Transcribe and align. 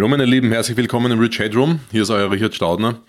Hallo 0.00 0.08
meine 0.08 0.24
Lieben, 0.24 0.50
herzlich 0.50 0.78
willkommen 0.78 1.12
im 1.12 1.20
Rich 1.20 1.40
Headroom. 1.40 1.80
Hier 1.92 2.00
ist 2.04 2.08
euer 2.08 2.30
Richard 2.30 2.54
Staudner. 2.54 3.02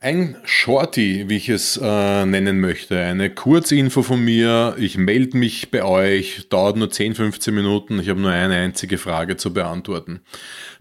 Ein 0.00 0.34
Shorty, 0.42 1.28
wie 1.28 1.36
ich 1.36 1.48
es 1.48 1.76
äh, 1.80 2.26
nennen 2.26 2.58
möchte. 2.58 2.98
Eine 2.98 3.30
Kurzinfo 3.30 4.02
von 4.02 4.24
mir. 4.24 4.74
Ich 4.80 4.98
melde 4.98 5.38
mich 5.38 5.70
bei 5.70 5.84
euch, 5.84 6.48
dauert 6.48 6.76
nur 6.76 6.90
10, 6.90 7.14
15 7.14 7.54
Minuten. 7.54 8.00
Ich 8.00 8.08
habe 8.08 8.20
nur 8.20 8.32
eine 8.32 8.56
einzige 8.56 8.98
Frage 8.98 9.36
zu 9.36 9.54
beantworten. 9.54 10.22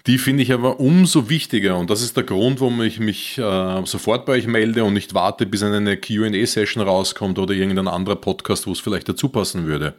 Die 0.07 0.17
finde 0.17 0.41
ich 0.41 0.51
aber 0.53 0.79
umso 0.79 1.29
wichtiger 1.29 1.77
und 1.77 1.91
das 1.91 2.01
ist 2.01 2.17
der 2.17 2.23
Grund, 2.23 2.59
warum 2.59 2.81
ich 2.81 2.99
mich 2.99 3.37
äh, 3.37 3.85
sofort 3.85 4.25
bei 4.25 4.33
euch 4.33 4.47
melde 4.47 4.83
und 4.83 4.95
nicht 4.95 5.13
warte, 5.13 5.45
bis 5.45 5.61
eine 5.61 5.97
QA-Session 5.97 6.81
rauskommt 6.81 7.37
oder 7.37 7.53
irgendein 7.53 7.87
anderer 7.87 8.15
Podcast, 8.15 8.65
wo 8.65 8.71
es 8.71 8.79
vielleicht 8.79 9.07
dazu 9.07 9.29
passen 9.29 9.67
würde. 9.67 9.93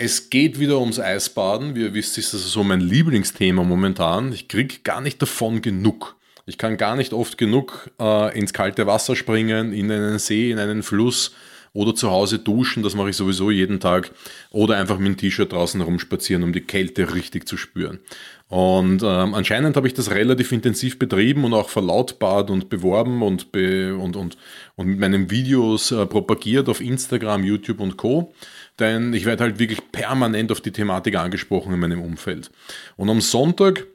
Es 0.00 0.30
geht 0.30 0.60
wieder 0.60 0.78
ums 0.78 1.00
Eisbaden. 1.00 1.74
Wie 1.74 1.80
ihr 1.80 1.92
wisst, 1.92 2.18
ist 2.18 2.32
das 2.32 2.42
so 2.52 2.62
mein 2.62 2.80
Lieblingsthema 2.80 3.64
momentan. 3.64 4.32
Ich 4.32 4.46
kriege 4.46 4.76
gar 4.84 5.00
nicht 5.00 5.20
davon 5.20 5.60
genug. 5.60 6.14
Ich 6.46 6.56
kann 6.56 6.76
gar 6.76 6.94
nicht 6.94 7.12
oft 7.12 7.36
genug 7.36 7.90
äh, 8.00 8.38
ins 8.38 8.52
kalte 8.52 8.86
Wasser 8.86 9.16
springen, 9.16 9.72
in 9.72 9.90
einen 9.90 10.20
See, 10.20 10.52
in 10.52 10.60
einen 10.60 10.84
Fluss 10.84 11.34
oder 11.72 11.94
zu 11.94 12.10
Hause 12.10 12.38
duschen. 12.38 12.82
Das 12.82 12.94
mache 12.94 13.10
ich 13.10 13.16
sowieso 13.16 13.50
jeden 13.50 13.80
Tag. 13.80 14.10
Oder 14.50 14.76
einfach 14.76 14.98
mit 14.98 15.08
dem 15.08 15.16
T-Shirt 15.16 15.52
draußen 15.52 15.80
rumspazieren, 15.80 16.42
um 16.42 16.52
die 16.52 16.60
Kälte 16.60 17.14
richtig 17.14 17.48
zu 17.48 17.56
spüren. 17.56 18.00
Und 18.48 19.02
ähm, 19.02 19.34
anscheinend 19.34 19.76
habe 19.76 19.86
ich 19.86 19.94
das 19.94 20.10
relativ 20.10 20.52
intensiv 20.52 20.98
betrieben 20.98 21.44
und 21.44 21.52
auch 21.52 21.68
verlautbart 21.68 22.50
und 22.50 22.70
beworben 22.70 23.22
und, 23.22 23.52
be 23.52 23.94
und, 23.94 24.16
und, 24.16 24.38
und 24.74 24.86
mit 24.86 24.98
meinen 24.98 25.30
Videos 25.30 25.92
äh, 25.92 26.06
propagiert 26.06 26.70
auf 26.70 26.80
Instagram, 26.80 27.44
YouTube 27.44 27.80
und 27.80 27.98
Co. 27.98 28.32
Denn 28.78 29.12
ich 29.12 29.26
werde 29.26 29.44
halt 29.44 29.58
wirklich 29.58 29.92
permanent 29.92 30.50
auf 30.50 30.62
die 30.62 30.72
Thematik 30.72 31.16
angesprochen 31.16 31.74
in 31.74 31.80
meinem 31.80 32.00
Umfeld. 32.00 32.50
Und 32.96 33.10
am 33.10 33.20
Sonntag, 33.20 33.86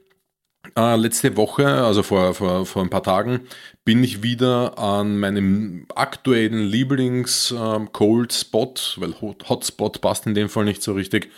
äh, 0.76 0.96
letzte 0.96 1.36
Woche, 1.36 1.66
also 1.66 2.02
vor, 2.02 2.34
vor, 2.34 2.66
vor 2.66 2.82
ein 2.82 2.90
paar 2.90 3.02
Tagen, 3.02 3.40
bin 3.84 4.02
ich 4.02 4.22
wieder 4.22 4.78
an 4.78 5.18
meinem 5.18 5.86
aktuellen 5.94 6.62
Lieblings-Cold 6.64 8.32
ähm, 8.32 8.36
Spot, 8.36 8.74
weil 8.96 9.14
Hotspot 9.20 10.00
passt 10.00 10.26
in 10.26 10.34
dem 10.34 10.48
Fall 10.48 10.64
nicht 10.64 10.82
so 10.82 10.92
richtig, 10.92 11.30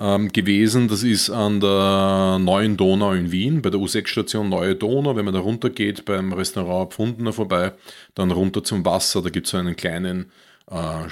ähm, 0.00 0.32
gewesen. 0.32 0.88
Das 0.88 1.02
ist 1.02 1.30
an 1.30 1.60
der 1.60 2.38
Neuen 2.40 2.76
Donau 2.76 3.12
in 3.12 3.30
Wien, 3.30 3.62
bei 3.62 3.70
der 3.70 3.78
U6-Station 3.78 4.48
Neue 4.48 4.74
Donau. 4.74 5.14
Wenn 5.14 5.26
man 5.26 5.34
da 5.34 5.40
runter 5.40 5.70
geht, 5.70 6.04
beim 6.06 6.32
Restaurant 6.32 6.94
Pfundener 6.94 7.32
vorbei, 7.32 7.72
dann 8.14 8.30
runter 8.30 8.64
zum 8.64 8.84
Wasser, 8.84 9.22
da 9.22 9.28
gibt 9.28 9.46
es 9.46 9.52
so 9.52 9.58
einen 9.58 9.76
kleinen 9.76 10.32
äh, 10.70 11.08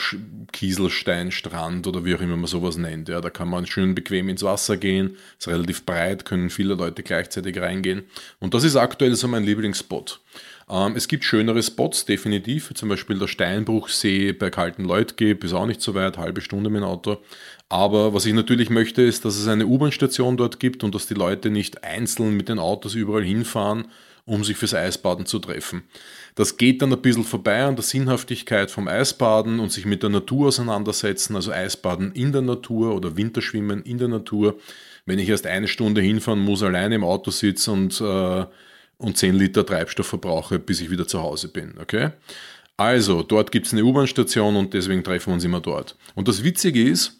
Kieselsteinstrand 0.52 1.86
oder 1.86 2.04
wie 2.04 2.14
auch 2.14 2.20
immer 2.20 2.36
man 2.36 2.46
sowas 2.46 2.76
nennt. 2.76 3.08
Ja, 3.08 3.20
da 3.20 3.30
kann 3.30 3.48
man 3.48 3.66
schön 3.66 3.94
bequem 3.94 4.28
ins 4.28 4.42
Wasser 4.42 4.76
gehen, 4.76 5.16
ist 5.38 5.48
relativ 5.48 5.84
breit, 5.84 6.24
können 6.24 6.50
viele 6.50 6.74
Leute 6.74 7.02
gleichzeitig 7.02 7.58
reingehen. 7.60 8.04
Und 8.38 8.54
das 8.54 8.64
ist 8.64 8.76
aktuell 8.76 9.14
so 9.16 9.28
mein 9.28 9.44
Lieblingsspot. 9.44 10.20
Ähm, 10.70 10.94
es 10.96 11.08
gibt 11.08 11.24
schönere 11.24 11.62
Spots, 11.62 12.04
definitiv, 12.04 12.72
zum 12.74 12.88
Beispiel 12.88 13.18
der 13.18 13.26
Steinbruchsee 13.26 14.32
bei 14.32 14.50
Kalten 14.50 14.84
Leutgeb, 14.84 15.42
ist 15.44 15.54
auch 15.54 15.66
nicht 15.66 15.82
so 15.82 15.94
weit, 15.94 16.18
halbe 16.18 16.40
Stunde 16.40 16.70
mit 16.70 16.82
dem 16.82 16.86
Auto. 16.86 17.18
Aber 17.68 18.14
was 18.14 18.26
ich 18.26 18.34
natürlich 18.34 18.70
möchte, 18.70 19.02
ist, 19.02 19.24
dass 19.24 19.36
es 19.36 19.48
eine 19.48 19.66
U-Bahn-Station 19.66 20.36
dort 20.36 20.60
gibt 20.60 20.84
und 20.84 20.94
dass 20.94 21.06
die 21.06 21.14
Leute 21.14 21.50
nicht 21.50 21.84
einzeln 21.84 22.36
mit 22.36 22.48
den 22.48 22.58
Autos 22.58 22.94
überall 22.94 23.24
hinfahren, 23.24 23.88
um 24.24 24.44
sich 24.44 24.56
fürs 24.56 24.74
Eisbaden 24.74 25.26
zu 25.26 25.38
treffen. 25.38 25.82
Das 26.38 26.56
geht 26.56 26.82
dann 26.82 26.92
ein 26.92 27.02
bisschen 27.02 27.24
vorbei 27.24 27.64
an 27.64 27.74
der 27.74 27.82
Sinnhaftigkeit 27.82 28.70
vom 28.70 28.86
Eisbaden 28.86 29.58
und 29.58 29.72
sich 29.72 29.86
mit 29.86 30.04
der 30.04 30.10
Natur 30.10 30.46
auseinandersetzen, 30.46 31.34
also 31.34 31.50
Eisbaden 31.50 32.12
in 32.12 32.30
der 32.30 32.42
Natur 32.42 32.94
oder 32.94 33.16
Winterschwimmen 33.16 33.82
in 33.82 33.98
der 33.98 34.06
Natur. 34.06 34.56
Wenn 35.04 35.18
ich 35.18 35.28
erst 35.28 35.48
eine 35.48 35.66
Stunde 35.66 36.00
hinfahren 36.00 36.38
muss, 36.38 36.62
alleine 36.62 36.94
im 36.94 37.02
Auto 37.02 37.32
sitze 37.32 37.72
und, 37.72 38.00
äh, 38.00 38.44
und 38.98 39.16
10 39.16 39.34
Liter 39.34 39.66
Treibstoff 39.66 40.06
verbrauche, 40.06 40.60
bis 40.60 40.80
ich 40.80 40.90
wieder 40.90 41.08
zu 41.08 41.20
Hause 41.20 41.48
bin. 41.48 41.74
Okay? 41.82 42.10
Also, 42.76 43.24
dort 43.24 43.50
gibt 43.50 43.66
es 43.66 43.72
eine 43.72 43.82
U-Bahn-Station 43.82 44.54
und 44.54 44.74
deswegen 44.74 45.02
treffen 45.02 45.30
wir 45.30 45.34
uns 45.34 45.44
immer 45.44 45.60
dort. 45.60 45.96
Und 46.14 46.28
das 46.28 46.44
Witzige 46.44 46.88
ist, 46.88 47.18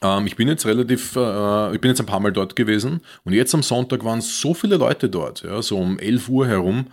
ähm, 0.00 0.26
ich 0.26 0.36
bin 0.36 0.48
jetzt 0.48 0.66
relativ, 0.66 1.16
äh, 1.16 1.74
ich 1.74 1.80
bin 1.80 1.90
jetzt 1.90 2.00
ein 2.00 2.06
paar 2.06 2.20
Mal 2.20 2.32
dort 2.32 2.56
gewesen 2.56 3.00
und 3.24 3.32
jetzt 3.32 3.54
am 3.54 3.62
Sonntag 3.62 4.04
waren 4.04 4.20
so 4.20 4.54
viele 4.54 4.76
Leute 4.76 5.08
dort, 5.08 5.42
ja, 5.42 5.60
so 5.62 5.78
um 5.78 5.98
11 5.98 6.28
Uhr 6.28 6.46
herum. 6.46 6.86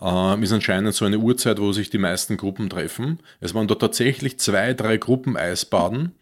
Äh, 0.00 0.42
ist 0.42 0.52
anscheinend 0.52 0.94
so 0.94 1.04
eine 1.04 1.18
Uhrzeit, 1.18 1.60
wo 1.60 1.72
sich 1.72 1.88
die 1.88 1.98
meisten 1.98 2.36
Gruppen 2.36 2.68
treffen. 2.68 3.20
Es 3.40 3.54
waren 3.54 3.68
dort 3.68 3.80
tatsächlich 3.80 4.38
zwei, 4.38 4.74
drei 4.74 4.96
Gruppen 4.96 5.36
Eisbaden 5.36 6.12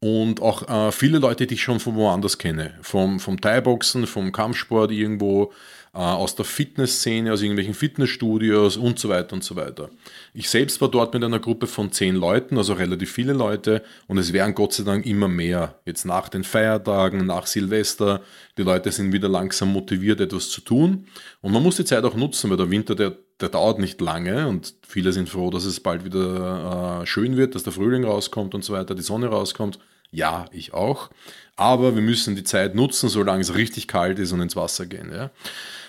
und 0.00 0.42
auch 0.42 0.68
äh, 0.68 0.92
viele 0.92 1.18
Leute, 1.18 1.46
die 1.46 1.54
ich 1.54 1.62
schon 1.62 1.80
von 1.80 1.96
woanders 1.96 2.38
kenne. 2.38 2.74
Vom, 2.82 3.20
vom 3.20 3.40
Thai-Boxen, 3.40 4.06
vom 4.06 4.32
Kampfsport 4.32 4.90
irgendwo, 4.90 5.52
aus 6.00 6.36
der 6.36 6.44
Fitnessszene, 6.44 7.32
aus 7.32 7.42
irgendwelchen 7.42 7.74
Fitnessstudios 7.74 8.76
und 8.76 8.98
so 8.98 9.08
weiter 9.08 9.32
und 9.32 9.42
so 9.42 9.56
weiter. 9.56 9.90
Ich 10.32 10.48
selbst 10.48 10.80
war 10.80 10.88
dort 10.88 11.12
mit 11.12 11.24
einer 11.24 11.40
Gruppe 11.40 11.66
von 11.66 11.90
zehn 11.90 12.14
Leuten, 12.14 12.56
also 12.56 12.74
relativ 12.74 13.10
viele 13.10 13.32
Leute 13.32 13.82
und 14.06 14.16
es 14.16 14.32
werden 14.32 14.54
Gott 14.54 14.72
sei 14.72 14.84
Dank 14.84 15.06
immer 15.06 15.26
mehr. 15.26 15.80
Jetzt 15.84 16.04
nach 16.04 16.28
den 16.28 16.44
Feiertagen, 16.44 17.26
nach 17.26 17.46
Silvester, 17.46 18.22
die 18.56 18.62
Leute 18.62 18.92
sind 18.92 19.12
wieder 19.12 19.28
langsam 19.28 19.72
motiviert, 19.72 20.20
etwas 20.20 20.50
zu 20.50 20.60
tun 20.60 21.06
und 21.40 21.52
man 21.52 21.62
muss 21.62 21.76
die 21.76 21.84
Zeit 21.84 22.04
auch 22.04 22.14
nutzen, 22.14 22.48
weil 22.50 22.56
der 22.56 22.70
Winter, 22.70 22.94
der, 22.94 23.16
der 23.40 23.48
dauert 23.48 23.80
nicht 23.80 24.00
lange 24.00 24.46
und 24.46 24.74
viele 24.86 25.12
sind 25.12 25.28
froh, 25.28 25.50
dass 25.50 25.64
es 25.64 25.80
bald 25.80 26.04
wieder 26.04 27.02
äh, 27.02 27.06
schön 27.06 27.36
wird, 27.36 27.56
dass 27.56 27.64
der 27.64 27.72
Frühling 27.72 28.04
rauskommt 28.04 28.54
und 28.54 28.62
so 28.62 28.72
weiter, 28.72 28.94
die 28.94 29.02
Sonne 29.02 29.26
rauskommt. 29.26 29.80
Ja, 30.10 30.46
ich 30.52 30.72
auch. 30.72 31.10
Aber 31.56 31.94
wir 31.94 32.02
müssen 32.02 32.36
die 32.36 32.44
Zeit 32.44 32.74
nutzen, 32.74 33.08
solange 33.08 33.40
es 33.40 33.54
richtig 33.54 33.88
kalt 33.88 34.18
ist 34.18 34.32
und 34.32 34.40
ins 34.40 34.56
Wasser 34.56 34.86
gehen. 34.86 35.10
Ja. 35.12 35.30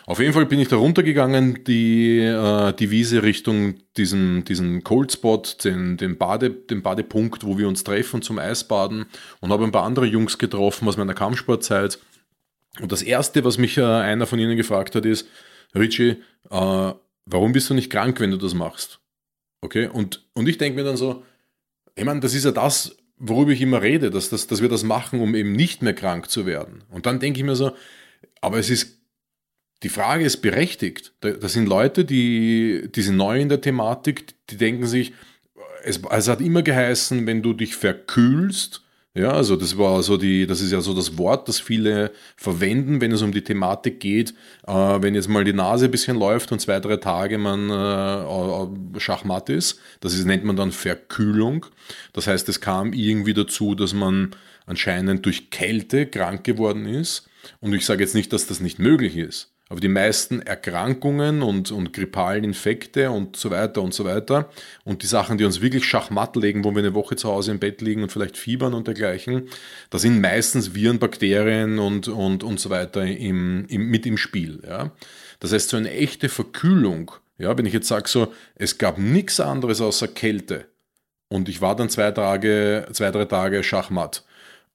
Auf 0.05 0.19
jeden 0.19 0.33
Fall 0.33 0.47
bin 0.47 0.59
ich 0.59 0.67
da 0.67 0.75
runtergegangen, 0.77 1.63
die, 1.65 2.17
äh, 2.19 2.73
die 2.73 2.89
Wiese 2.89 3.21
Richtung 3.21 3.75
diesen, 3.95 4.43
diesen 4.43 4.83
Cold 4.83 5.11
Spot, 5.11 5.43
den, 5.63 5.97
den, 5.97 6.17
Bade, 6.17 6.49
den 6.49 6.81
Badepunkt, 6.81 7.45
wo 7.45 7.59
wir 7.59 7.67
uns 7.67 7.83
treffen 7.83 8.23
zum 8.23 8.39
Eisbaden 8.39 9.05
und 9.39 9.51
habe 9.51 9.63
ein 9.65 9.71
paar 9.71 9.83
andere 9.83 10.07
Jungs 10.07 10.39
getroffen 10.39 10.87
aus 10.87 10.97
meiner 10.97 11.13
Kampfsportzeit. 11.13 11.99
Und 12.81 12.91
das 12.91 13.03
Erste, 13.03 13.43
was 13.43 13.59
mich 13.59 13.77
äh, 13.77 13.83
einer 13.83 14.25
von 14.25 14.39
ihnen 14.39 14.57
gefragt 14.57 14.95
hat, 14.95 15.05
ist, 15.05 15.27
Richie, 15.75 16.17
äh, 16.49 16.93
warum 17.25 17.51
bist 17.53 17.69
du 17.69 17.75
nicht 17.75 17.91
krank, 17.91 18.19
wenn 18.19 18.31
du 18.31 18.37
das 18.37 18.55
machst? 18.55 18.99
Okay, 19.61 19.87
und, 19.87 20.25
und 20.33 20.49
ich 20.49 20.57
denke 20.57 20.79
mir 20.79 20.85
dann 20.85 20.97
so, 20.97 21.23
ich 21.95 22.05
meine, 22.05 22.21
das 22.21 22.33
ist 22.33 22.45
ja 22.45 22.51
das, 22.51 22.97
worüber 23.19 23.51
ich 23.51 23.61
immer 23.61 23.81
rede, 23.81 24.09
dass, 24.09 24.29
dass, 24.29 24.47
dass 24.47 24.61
wir 24.61 24.69
das 24.69 24.83
machen, 24.83 25.19
um 25.19 25.35
eben 25.35 25.51
nicht 25.51 25.81
mehr 25.81 25.93
krank 25.93 26.29
zu 26.29 26.45
werden. 26.45 26.83
Und 26.89 27.05
dann 27.05 27.19
denke 27.19 27.39
ich 27.39 27.45
mir 27.45 27.55
so, 27.55 27.71
aber 28.41 28.57
es 28.57 28.69
ist 28.69 28.99
die 29.83 29.89
Frage 29.89 30.25
ist 30.25 30.37
berechtigt. 30.37 31.13
Das 31.21 31.53
sind 31.53 31.67
Leute, 31.67 32.03
die, 32.03 32.89
die 32.93 33.01
sind 33.01 33.15
neu 33.15 33.39
in 33.39 33.49
der 33.49 33.61
Thematik, 33.61 34.33
die 34.49 34.57
denken 34.57 34.85
sich, 34.85 35.13
es, 35.83 36.01
es 36.11 36.27
hat 36.27 36.41
immer 36.41 36.63
geheißen, 36.63 37.25
wenn 37.25 37.41
du 37.41 37.53
dich 37.53 37.75
verkühlst, 37.75 38.83
ja, 39.19 39.31
also 39.31 39.55
das 39.55 39.77
war 39.77 40.01
so 40.01 40.15
die, 40.15 40.47
das 40.47 40.61
ist 40.61 40.71
ja 40.71 40.79
so 40.79 40.93
das 40.93 41.17
Wort, 41.17 41.47
das 41.47 41.59
viele 41.59 42.11
verwenden, 42.37 43.01
wenn 43.01 43.11
es 43.11 43.21
um 43.21 43.31
die 43.31 43.43
Thematik 43.43 43.99
geht. 43.99 44.33
Äh, 44.65 44.71
wenn 44.73 45.13
jetzt 45.13 45.27
mal 45.27 45.43
die 45.43 45.53
Nase 45.53 45.85
ein 45.85 45.91
bisschen 45.91 46.17
läuft 46.17 46.51
und 46.51 46.59
zwei, 46.59 46.79
drei 46.79 46.97
Tage 46.97 47.37
man 47.37 47.69
äh, 47.69 48.99
Schachmatt 48.99 49.49
ist, 49.49 49.79
das 49.99 50.13
ist, 50.13 50.25
nennt 50.25 50.45
man 50.45 50.55
dann 50.55 50.71
Verkühlung. 50.71 51.65
Das 52.13 52.27
heißt, 52.27 52.47
es 52.47 52.61
kam 52.61 52.93
irgendwie 52.93 53.33
dazu, 53.33 53.75
dass 53.75 53.93
man 53.93 54.31
anscheinend 54.65 55.25
durch 55.25 55.49
Kälte 55.49 56.05
krank 56.05 56.45
geworden 56.45 56.85
ist. 56.85 57.27
Und 57.59 57.73
ich 57.73 57.85
sage 57.85 58.03
jetzt 58.03 58.15
nicht, 58.15 58.31
dass 58.31 58.47
das 58.47 58.61
nicht 58.61 58.79
möglich 58.79 59.17
ist. 59.17 59.51
Aber 59.71 59.79
die 59.79 59.87
meisten 59.87 60.41
Erkrankungen 60.41 61.43
und, 61.43 61.71
und 61.71 61.93
grippalen 61.93 62.43
Infekte 62.43 63.11
und 63.11 63.35
so 63.35 63.51
weiter 63.51 63.83
und 63.83 63.93
so 63.93 64.03
weiter 64.03 64.49
und 64.83 65.03
die 65.03 65.07
Sachen, 65.07 65.37
die 65.37 65.45
uns 65.45 65.61
wirklich 65.61 65.85
schachmatt 65.85 66.35
legen, 66.35 66.63
wo 66.63 66.71
wir 66.71 66.79
eine 66.79 66.95
Woche 66.95 67.15
zu 67.15 67.29
Hause 67.29 67.51
im 67.51 67.59
Bett 67.59 67.79
liegen 67.81 68.01
und 68.01 68.11
vielleicht 68.11 68.35
fiebern 68.35 68.73
und 68.73 68.87
dergleichen, 68.87 69.47
da 69.91 69.99
sind 69.99 70.21
meistens 70.21 70.73
Viren, 70.73 70.97
Bakterien 70.97 71.77
und, 71.77 72.07
und, 72.07 72.43
und 72.43 72.59
so 72.59 72.71
weiter 72.71 73.05
im, 73.05 73.67
im, 73.69 73.89
mit 73.91 74.07
im 74.07 74.17
Spiel. 74.17 74.59
Ja? 74.67 74.91
Das 75.39 75.53
heißt, 75.53 75.69
so 75.69 75.77
eine 75.77 75.91
echte 75.91 76.29
Verkühlung, 76.29 77.11
ja, 77.37 77.55
wenn 77.55 77.67
ich 77.67 77.73
jetzt 77.73 77.87
sage 77.87 78.09
so, 78.09 78.33
es 78.55 78.79
gab 78.79 78.97
nichts 78.97 79.39
anderes 79.39 79.81
außer 79.81 80.07
Kälte 80.07 80.65
und 81.27 81.47
ich 81.47 81.61
war 81.61 81.75
dann 81.75 81.89
zwei 81.89 82.09
Tage, 82.09 82.87
zwei, 82.91 83.11
drei 83.11 83.25
Tage 83.25 83.63
Schachmatt, 83.63 84.25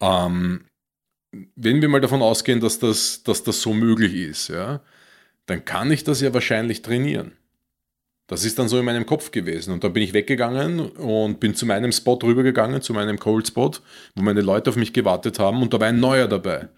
ähm, 0.01 0.67
wenn 1.57 1.81
wir 1.81 1.89
mal 1.89 2.01
davon 2.01 2.23
ausgehen, 2.23 2.61
dass 2.61 2.79
das, 2.79 3.23
dass 3.23 3.43
das 3.43 3.61
so 3.61 3.73
möglich 3.73 4.15
ist, 4.15 4.49
ja, 4.49 4.81
dann 5.47 5.65
kann 5.65 5.91
ich 5.91 6.05
das 6.05 6.21
ja 6.21 6.33
wahrscheinlich 6.35 6.83
trainieren. 6.83 7.33
Das 8.27 8.45
ist 8.45 8.59
dann 8.59 8.69
so 8.69 8.79
in 8.79 8.87
meinem 8.87 9.05
Kopf 9.05 9.31
gewesen. 9.31 9.73
Und 9.73 9.85
dann 9.85 9.93
bin 9.93 10.03
ich 10.03 10.15
weggegangen 10.15 10.81
und 10.81 11.41
bin 11.41 11.55
zu 11.55 11.67
meinem 11.67 11.93
Spot 11.93 12.19
rübergegangen, 12.23 12.81
zu 12.81 12.95
meinem 12.95 13.19
Cold 13.19 13.47
Spot, 13.47 13.73
wo 14.15 14.23
meine 14.23 14.41
Leute 14.41 14.71
auf 14.71 14.77
mich 14.77 14.95
gewartet 14.95 15.39
haben 15.39 15.61
und 15.61 15.75
da 15.75 15.81
war 15.81 15.89
ein 15.89 16.01
neuer 16.01 16.27
dabei. 16.27 16.69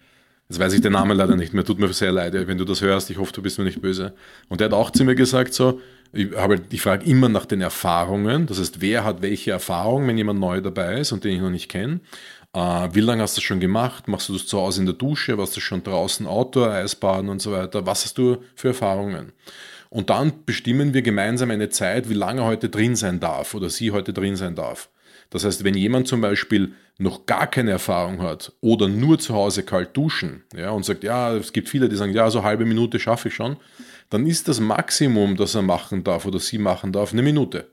Jetzt 0.49 0.59
weiß 0.59 0.73
ich 0.73 0.81
den 0.81 0.93
Namen 0.93 1.17
leider 1.17 1.35
nicht 1.35 1.53
mehr, 1.53 1.65
tut 1.65 1.79
mir 1.79 1.91
sehr 1.91 2.11
leid, 2.11 2.33
wenn 2.33 2.57
du 2.57 2.63
das 2.63 2.81
hörst. 2.81 3.09
Ich 3.09 3.17
hoffe, 3.17 3.33
du 3.33 3.41
bist 3.41 3.57
mir 3.57 3.65
nicht 3.65 3.81
böse. 3.81 4.13
Und 4.47 4.61
der 4.61 4.65
hat 4.65 4.73
auch 4.73 4.91
zu 4.91 5.03
mir 5.03 5.15
gesagt, 5.15 5.53
so, 5.53 5.81
ich, 6.13 6.29
ich 6.69 6.81
frage 6.81 7.05
immer 7.05 7.27
nach 7.27 7.45
den 7.45 7.59
Erfahrungen. 7.59 8.45
Das 8.45 8.59
heißt, 8.59 8.79
wer 8.79 9.03
hat 9.03 9.21
welche 9.21 9.51
Erfahrung, 9.51 10.07
wenn 10.07 10.17
jemand 10.17 10.39
neu 10.39 10.61
dabei 10.61 11.01
ist 11.01 11.11
und 11.11 11.25
den 11.25 11.35
ich 11.35 11.41
noch 11.41 11.49
nicht 11.49 11.69
kenne. 11.69 11.99
Äh, 12.57 12.95
wie 12.95 13.01
lange 13.01 13.21
hast 13.21 13.37
du 13.37 13.39
das 13.39 13.43
schon 13.43 13.59
gemacht? 13.59 14.07
Machst 14.07 14.29
du 14.29 14.33
das 14.33 14.47
zu 14.47 14.57
Hause 14.57 14.79
in 14.79 14.87
der 14.87 14.95
Dusche? 14.95 15.37
Warst 15.37 15.55
du 15.55 15.61
schon 15.61 15.83
draußen 15.83 16.25
Outdoor, 16.25 16.71
Eisbaden 16.71 17.29
und 17.29 17.39
so 17.39 17.51
weiter? 17.51 17.85
Was 17.85 18.03
hast 18.03 18.17
du 18.17 18.37
für 18.55 18.69
Erfahrungen? 18.69 19.31
Und 19.89 20.09
dann 20.09 20.43
bestimmen 20.43 20.95
wir 20.95 21.03
gemeinsam 21.03 21.51
eine 21.51 21.69
Zeit, 21.69 22.09
wie 22.09 22.15
lange 22.15 22.43
heute 22.43 22.69
drin 22.69 22.95
sein 22.95 23.19
darf 23.19 23.53
oder 23.53 23.69
sie 23.69 23.91
heute 23.91 24.11
drin 24.11 24.35
sein 24.35 24.55
darf. 24.55 24.89
Das 25.29 25.45
heißt, 25.45 25.63
wenn 25.63 25.75
jemand 25.75 26.07
zum 26.07 26.19
Beispiel 26.19 26.73
noch 26.97 27.27
gar 27.27 27.45
keine 27.45 27.71
Erfahrung 27.71 28.21
hat 28.21 28.53
oder 28.59 28.87
nur 28.87 29.19
zu 29.19 29.35
Hause 29.35 29.61
kalt 29.61 29.95
duschen 29.95 30.43
ja, 30.55 30.71
und 30.71 30.83
sagt, 30.83 31.03
ja, 31.03 31.35
es 31.35 31.53
gibt 31.53 31.69
viele, 31.69 31.89
die 31.89 31.95
sagen, 31.95 32.13
ja, 32.13 32.29
so 32.31 32.43
halbe 32.43 32.65
Minute 32.65 32.99
schaffe 32.99 33.27
ich 33.27 33.35
schon, 33.35 33.57
dann 34.09 34.25
ist 34.25 34.47
das 34.47 34.59
Maximum, 34.59 35.37
das 35.37 35.53
er 35.53 35.61
machen 35.61 36.03
darf 36.03 36.25
oder 36.25 36.39
sie 36.39 36.57
machen 36.57 36.91
darf, 36.91 37.13
eine 37.13 37.21
Minute. 37.21 37.67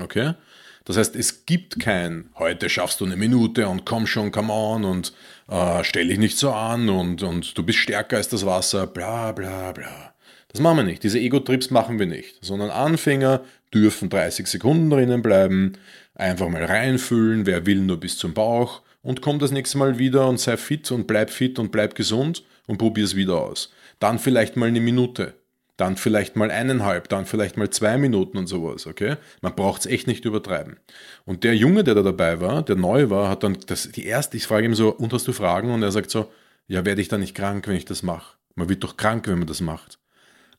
Okay? 0.00 0.34
Das 0.84 0.98
heißt, 0.98 1.16
es 1.16 1.46
gibt 1.46 1.80
kein, 1.80 2.28
heute 2.38 2.68
schaffst 2.68 3.00
du 3.00 3.06
eine 3.06 3.16
Minute 3.16 3.68
und 3.68 3.86
komm 3.86 4.06
schon, 4.06 4.30
come 4.30 4.52
on 4.52 4.84
und 4.84 5.14
äh, 5.48 5.82
stell 5.82 6.08
dich 6.08 6.18
nicht 6.18 6.36
so 6.36 6.52
an 6.52 6.90
und, 6.90 7.22
und 7.22 7.56
du 7.56 7.62
bist 7.62 7.78
stärker 7.78 8.18
als 8.18 8.28
das 8.28 8.44
Wasser, 8.44 8.86
bla 8.86 9.32
bla 9.32 9.72
bla. 9.72 10.14
Das 10.52 10.60
machen 10.60 10.76
wir 10.76 10.84
nicht. 10.84 11.02
Diese 11.02 11.18
Ego-Trips 11.18 11.70
machen 11.70 11.98
wir 11.98 12.06
nicht. 12.06 12.36
Sondern 12.42 12.70
Anfänger 12.70 13.40
dürfen 13.72 14.08
30 14.08 14.46
Sekunden 14.46 14.88
drinnen 14.88 15.20
bleiben, 15.20 15.72
einfach 16.14 16.48
mal 16.48 16.64
reinfüllen, 16.64 17.44
wer 17.46 17.66
will 17.66 17.80
nur 17.80 17.98
bis 17.98 18.18
zum 18.18 18.34
Bauch 18.34 18.82
und 19.02 19.20
komm 19.20 19.38
das 19.38 19.50
nächste 19.50 19.78
Mal 19.78 19.98
wieder 19.98 20.28
und 20.28 20.38
sei 20.38 20.56
fit 20.56 20.90
und 20.92 21.06
bleib 21.06 21.30
fit 21.30 21.58
und 21.58 21.72
bleib 21.72 21.94
gesund 21.94 22.44
und 22.66 22.78
probier 22.78 23.04
es 23.04 23.16
wieder 23.16 23.40
aus. 23.40 23.72
Dann 23.98 24.18
vielleicht 24.18 24.56
mal 24.56 24.68
eine 24.68 24.80
Minute, 24.80 25.34
dann 25.76 25.96
vielleicht 25.96 26.36
mal 26.36 26.50
eineinhalb, 26.50 27.08
dann 27.08 27.26
vielleicht 27.26 27.56
mal 27.56 27.68
zwei 27.70 27.98
Minuten 27.98 28.38
und 28.38 28.46
sowas, 28.46 28.86
okay? 28.86 29.16
Man 29.40 29.54
braucht 29.56 29.80
es 29.80 29.86
echt 29.86 30.06
nicht 30.06 30.24
übertreiben. 30.24 30.76
Und 31.24 31.42
der 31.42 31.56
Junge, 31.56 31.82
der 31.82 31.94
da 31.94 32.02
dabei 32.02 32.40
war, 32.40 32.62
der 32.62 32.76
neu 32.76 33.10
war, 33.10 33.28
hat 33.28 33.42
dann 33.42 33.58
das, 33.66 33.90
die 33.90 34.06
erste, 34.06 34.36
ich 34.36 34.46
frage 34.46 34.66
ihm 34.66 34.74
so, 34.74 34.90
und 34.90 35.12
hast 35.12 35.26
du 35.26 35.32
Fragen? 35.32 35.72
Und 35.72 35.82
er 35.82 35.90
sagt 35.90 36.10
so, 36.10 36.30
ja, 36.68 36.84
werde 36.84 37.00
ich 37.00 37.08
da 37.08 37.18
nicht 37.18 37.34
krank, 37.34 37.66
wenn 37.66 37.76
ich 37.76 37.84
das 37.84 38.02
mache? 38.02 38.36
Man 38.54 38.68
wird 38.68 38.84
doch 38.84 38.96
krank, 38.96 39.26
wenn 39.26 39.38
man 39.38 39.48
das 39.48 39.60
macht. 39.60 39.98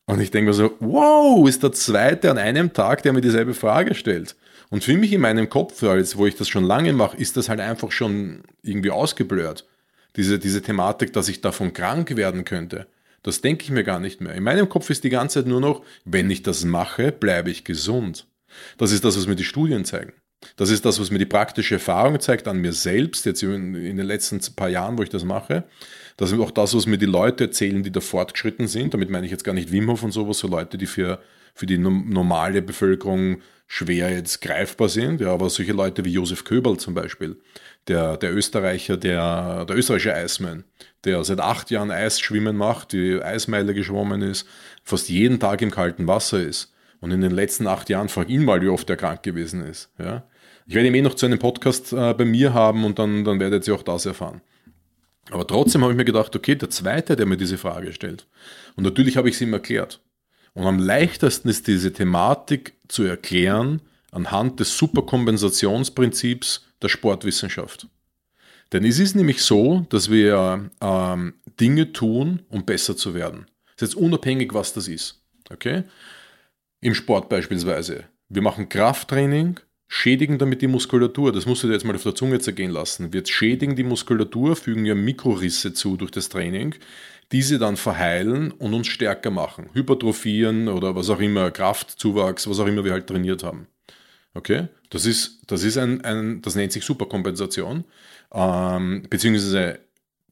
Und 0.05 0.19
ich 0.19 0.31
denke 0.31 0.49
mir 0.49 0.53
so, 0.53 0.73
wow, 0.79 1.47
ist 1.47 1.63
der 1.63 1.71
zweite 1.71 2.29
an 2.29 2.37
einem 2.37 2.73
Tag, 2.73 3.01
der 3.03 3.13
mir 3.13 3.21
dieselbe 3.21 3.53
Frage 3.53 3.95
stellt. 3.95 4.35
Und 4.69 4.83
für 4.83 4.97
mich 4.97 5.13
in 5.13 5.21
meinem 5.21 5.49
Kopf, 5.49 5.81
als 5.83 6.17
wo 6.17 6.25
ich 6.25 6.35
das 6.35 6.49
schon 6.49 6.63
lange 6.63 6.93
mache, 6.93 7.17
ist 7.17 7.37
das 7.37 7.49
halt 7.49 7.59
einfach 7.59 7.91
schon 7.91 8.43
irgendwie 8.61 8.91
ausgeblurrt. 8.91 9.65
Diese, 10.15 10.39
diese 10.39 10.61
Thematik, 10.61 11.13
dass 11.13 11.29
ich 11.29 11.41
davon 11.41 11.73
krank 11.73 12.15
werden 12.15 12.45
könnte. 12.45 12.87
Das 13.25 13.41
denke 13.41 13.63
ich 13.63 13.71
mir 13.71 13.83
gar 13.83 13.99
nicht 13.99 14.21
mehr. 14.21 14.35
In 14.35 14.43
meinem 14.43 14.69
Kopf 14.69 14.91
ist 14.91 15.03
die 15.03 15.09
ganze 15.09 15.39
Zeit 15.39 15.47
nur 15.47 15.59
noch, 15.59 15.81
wenn 16.03 16.29
ich 16.29 16.43
das 16.43 16.63
mache, 16.63 17.11
bleibe 17.11 17.49
ich 17.49 17.63
gesund. 17.63 18.27
Das 18.77 18.91
ist 18.91 19.03
das, 19.03 19.17
was 19.17 19.25
mir 19.25 19.35
die 19.35 19.43
Studien 19.43 19.83
zeigen. 19.83 20.13
Das 20.57 20.69
ist 20.69 20.85
das, 20.85 20.99
was 20.99 21.09
mir 21.09 21.17
die 21.17 21.25
praktische 21.25 21.73
Erfahrung 21.73 22.19
zeigt 22.19 22.47
an 22.47 22.61
mir 22.61 22.71
selbst, 22.71 23.25
jetzt 23.25 23.41
in, 23.41 23.73
den 23.73 23.97
letzten 23.97 24.39
paar 24.55 24.69
Jahren, 24.69 24.99
wo 24.99 25.01
ich 25.01 25.09
das 25.09 25.23
mache. 25.23 25.63
Das 26.17 26.31
ist 26.31 26.39
auch 26.39 26.51
das, 26.51 26.75
was 26.75 26.85
mir 26.85 26.99
die 26.99 27.07
Leute 27.07 27.45
erzählen, 27.45 27.81
die 27.81 27.91
da 27.91 27.99
fortgeschritten 27.99 28.67
sind. 28.67 28.93
Damit 28.93 29.09
meine 29.09 29.25
ich 29.25 29.31
jetzt 29.31 29.43
gar 29.43 29.53
nicht 29.53 29.71
Wim 29.71 29.89
Hof 29.89 30.03
und 30.03 30.11
sowas, 30.11 30.37
so 30.37 30.47
Leute, 30.47 30.77
die 30.77 30.85
für, 30.85 31.19
für 31.55 31.65
die 31.65 31.79
normale 31.79 32.61
Bevölkerung 32.61 33.41
schwer 33.65 34.11
jetzt 34.11 34.39
greifbar 34.41 34.89
sind. 34.89 35.19
Ja, 35.19 35.33
aber 35.33 35.49
solche 35.49 35.73
Leute 35.73 36.05
wie 36.05 36.11
Josef 36.11 36.43
Köberl 36.43 36.77
zum 36.77 36.93
Beispiel, 36.93 37.37
der, 37.87 38.17
der 38.17 38.35
Österreicher, 38.35 38.97
der, 38.97 39.65
der 39.65 39.75
österreichische 39.75 40.13
Eismann, 40.13 40.63
der 41.05 41.23
seit 41.23 41.39
acht 41.39 41.71
Jahren 41.71 41.91
Eisschwimmen 41.91 42.57
macht, 42.57 42.93
die 42.93 43.21
Eismeile 43.21 43.73
geschwommen 43.73 44.21
ist, 44.21 44.47
fast 44.83 45.09
jeden 45.09 45.39
Tag 45.39 45.61
im 45.61 45.71
kalten 45.71 46.07
Wasser 46.07 46.41
ist. 46.41 46.73
Und 46.99 47.11
in 47.11 47.21
den 47.21 47.31
letzten 47.31 47.67
acht 47.67 47.89
Jahren, 47.89 48.09
frag 48.09 48.29
ihn 48.29 48.43
mal, 48.43 48.61
wie 48.61 48.67
oft 48.67 48.89
er 48.89 48.97
krank 48.97 49.23
gewesen 49.23 49.63
ist. 49.63 49.91
Ja? 49.99 50.23
Ich 50.65 50.73
werde 50.73 50.87
ihn 50.87 50.95
eh 50.95 51.01
noch 51.01 51.13
zu 51.13 51.25
einem 51.25 51.39
Podcast 51.39 51.93
äh, 51.93 52.13
bei 52.13 52.25
mir 52.25 52.53
haben 52.53 52.83
und 52.85 52.97
dann, 52.97 53.23
dann 53.23 53.39
werdet 53.39 53.67
ihr 53.67 53.75
auch 53.75 53.83
das 53.83 54.05
erfahren. 54.05 54.41
Aber 55.31 55.45
trotzdem 55.45 55.81
habe 55.81 55.93
ich 55.93 55.97
mir 55.97 56.05
gedacht, 56.05 56.35
okay, 56.35 56.55
der 56.55 56.69
zweite, 56.69 57.15
der 57.15 57.25
mir 57.25 57.37
diese 57.37 57.57
Frage 57.57 57.93
stellt. 57.93 58.27
Und 58.75 58.83
natürlich 58.83 59.17
habe 59.17 59.29
ich 59.29 59.37
sie 59.37 59.45
ihm 59.45 59.53
erklärt. 59.53 60.01
Und 60.53 60.65
am 60.65 60.79
leichtesten 60.79 61.49
ist 61.49 61.67
diese 61.67 61.93
Thematik 61.93 62.73
zu 62.87 63.03
erklären 63.03 63.81
anhand 64.11 64.59
des 64.59 64.77
Superkompensationsprinzips 64.77 66.65
der 66.81 66.87
Sportwissenschaft. 66.89 67.87
Denn 68.75 68.83
es 68.83 68.99
ist 68.99 69.15
nämlich 69.15 69.41
so, 69.41 69.85
dass 69.87 70.11
wir 70.11 70.69
ähm, 70.81 71.33
Dinge 71.61 71.93
tun, 71.93 72.41
um 72.49 72.65
besser 72.65 72.97
zu 72.97 73.13
werden. 73.13 73.45
Das 73.77 73.87
ist 73.87 73.93
jetzt 73.93 74.03
unabhängig, 74.03 74.53
was 74.53 74.73
das 74.73 74.89
ist. 74.89 75.23
Okay? 75.49 75.83
Im 76.81 76.93
Sport 76.93 77.29
beispielsweise. 77.29 78.03
Wir 78.27 78.41
machen 78.41 78.67
Krafttraining, 78.67 79.61
schädigen 79.87 80.39
damit 80.39 80.61
die 80.61 80.67
Muskulatur. 80.67 81.31
Das 81.31 81.45
musst 81.45 81.63
du 81.63 81.67
dir 81.67 81.73
jetzt 81.73 81.85
mal 81.85 81.95
auf 81.95 82.03
der 82.03 82.15
Zunge 82.15 82.39
zergehen 82.39 82.69
lassen. 82.69 83.13
Wir 83.13 83.25
schädigen 83.25 83.77
die 83.77 83.85
Muskulatur, 83.85 84.57
fügen 84.57 84.83
ja 84.83 84.93
Mikrorisse 84.93 85.73
zu 85.73 85.95
durch 85.95 86.11
das 86.11 86.27
Training, 86.27 86.75
diese 87.31 87.57
dann 87.57 87.77
verheilen 87.77 88.51
und 88.51 88.73
uns 88.73 88.87
stärker 88.87 89.31
machen. 89.31 89.69
Hypertrophieren 89.71 90.67
oder 90.67 90.97
was 90.97 91.09
auch 91.09 91.21
immer, 91.21 91.49
Kraftzuwachs, 91.49 92.49
was 92.49 92.59
auch 92.59 92.67
immer 92.67 92.83
wir 92.83 92.91
halt 92.91 93.07
trainiert 93.07 93.41
haben. 93.41 93.67
Okay? 94.33 94.67
Das 94.89 95.05
ist, 95.05 95.39
das 95.47 95.63
ist 95.63 95.77
ein, 95.77 96.01
ein 96.03 96.41
das 96.41 96.55
nennt 96.55 96.73
sich 96.73 96.83
Superkompensation. 96.83 97.85
Ähm, 98.35 99.03
beziehungsweise 99.09 99.79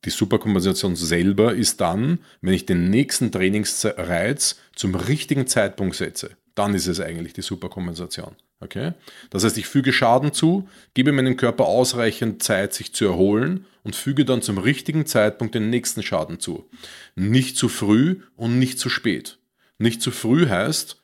die 0.06 0.10
Superkompensation 0.10 0.96
selber 0.98 1.54
ist 1.54 1.80
dann, 1.80 2.20
wenn 2.42 2.54
ich 2.54 2.66
den 2.66 2.90
nächsten 2.90 3.32
Trainingsreiz 3.32 4.58
zum 4.76 4.96
richtigen 4.96 5.48
Zeitpunkt 5.48 5.96
setze. 5.96 6.32
Dann 6.56 6.76
ist 6.76 6.88
es 6.88 7.00
eigentlich 7.00 7.34
die 7.34 7.42
Superkompensation. 7.42 8.36
Okay? 8.60 8.92
Das 9.30 9.44
heißt, 9.44 9.58
ich 9.58 9.66
füge 9.66 9.94
Schaden 9.94 10.34
zu, 10.34 10.68
gebe 10.94 11.14
meinem 11.14 11.38
Körper 11.38 11.66
ausreichend 11.66 12.44
Zeit, 12.44 12.74
sich 12.74 12.94
zu 12.94 13.06
erholen 13.06 13.66
und 13.84 13.96
füge 13.96 14.26
dann 14.26 14.42
zum 14.42 14.58
richtigen 14.58 15.06
Zeitpunkt 15.06 15.56
den 15.56 15.70
nächsten 15.70 16.04
Schaden 16.04 16.40
zu. 16.40 16.70
Nicht 17.16 17.58
zu 17.58 17.70
früh 17.70 18.22
und 18.36 18.60
nicht 18.60 18.80
zu 18.80 18.90
spät. 18.90 19.40
Nicht 19.78 20.02
zu 20.02 20.12
früh 20.12 20.48
heißt, 20.48 21.02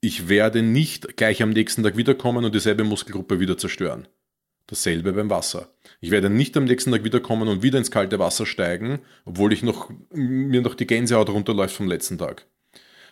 ich 0.00 0.28
werde 0.28 0.62
nicht 0.62 1.16
gleich 1.16 1.42
am 1.42 1.50
nächsten 1.50 1.82
Tag 1.82 1.96
wiederkommen 1.96 2.44
und 2.44 2.54
dieselbe 2.54 2.84
Muskelgruppe 2.84 3.40
wieder 3.40 3.58
zerstören. 3.58 4.06
Dasselbe 4.68 5.12
beim 5.12 5.30
Wasser. 5.30 5.68
Ich 6.00 6.10
werde 6.10 6.28
nicht 6.28 6.56
am 6.56 6.64
nächsten 6.64 6.90
Tag 6.90 7.04
wiederkommen 7.04 7.48
und 7.48 7.62
wieder 7.62 7.78
ins 7.78 7.90
kalte 7.90 8.18
Wasser 8.18 8.46
steigen, 8.46 9.00
obwohl 9.24 9.52
ich 9.52 9.62
noch, 9.62 9.90
mir 10.10 10.60
noch 10.60 10.74
die 10.74 10.86
Gänsehaut 10.86 11.28
runterläuft 11.28 11.76
vom 11.76 11.86
letzten 11.86 12.18
Tag. 12.18 12.46